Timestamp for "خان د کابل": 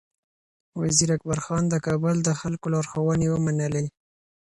1.45-2.15